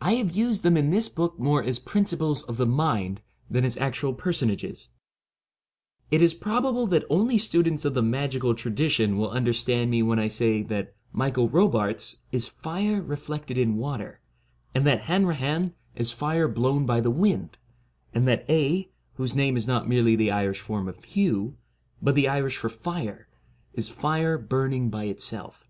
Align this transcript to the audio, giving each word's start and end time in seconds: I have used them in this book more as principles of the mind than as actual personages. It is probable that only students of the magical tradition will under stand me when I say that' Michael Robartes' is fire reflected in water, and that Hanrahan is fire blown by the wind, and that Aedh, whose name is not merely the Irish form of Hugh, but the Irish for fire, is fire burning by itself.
I 0.00 0.12
have 0.14 0.30
used 0.30 0.62
them 0.62 0.76
in 0.76 0.90
this 0.90 1.08
book 1.08 1.40
more 1.40 1.60
as 1.60 1.80
principles 1.80 2.44
of 2.44 2.56
the 2.56 2.68
mind 2.68 3.20
than 3.50 3.64
as 3.64 3.76
actual 3.78 4.14
personages. 4.14 4.90
It 6.08 6.22
is 6.22 6.34
probable 6.34 6.86
that 6.86 7.02
only 7.10 7.36
students 7.36 7.84
of 7.84 7.94
the 7.94 8.00
magical 8.00 8.54
tradition 8.54 9.18
will 9.18 9.32
under 9.32 9.52
stand 9.52 9.90
me 9.90 10.04
when 10.04 10.20
I 10.20 10.28
say 10.28 10.62
that' 10.62 10.94
Michael 11.20 11.48
Robartes' 11.48 12.18
is 12.30 12.46
fire 12.46 13.02
reflected 13.02 13.58
in 13.58 13.74
water, 13.74 14.20
and 14.72 14.86
that 14.86 15.00
Hanrahan 15.10 15.74
is 15.96 16.12
fire 16.12 16.46
blown 16.46 16.86
by 16.86 17.00
the 17.00 17.10
wind, 17.10 17.58
and 18.14 18.28
that 18.28 18.46
Aedh, 18.46 18.90
whose 19.14 19.34
name 19.34 19.56
is 19.56 19.66
not 19.66 19.88
merely 19.88 20.14
the 20.14 20.30
Irish 20.30 20.60
form 20.60 20.86
of 20.88 21.02
Hugh, 21.04 21.56
but 22.00 22.14
the 22.14 22.28
Irish 22.28 22.56
for 22.58 22.68
fire, 22.68 23.26
is 23.74 23.88
fire 23.88 24.38
burning 24.38 24.90
by 24.90 25.06
itself. 25.06 25.66